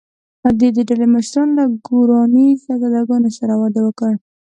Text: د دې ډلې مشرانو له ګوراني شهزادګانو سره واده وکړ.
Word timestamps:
د 0.59 0.61
دې 0.75 0.83
ډلې 0.89 1.07
مشرانو 1.15 1.53
له 1.59 1.65
ګوراني 1.87 2.47
شهزادګانو 2.63 3.29
سره 3.37 3.53
واده 3.61 3.81
وکړ. 3.85 4.13